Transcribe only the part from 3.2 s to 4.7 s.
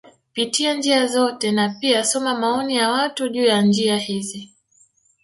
juu ya njia hizi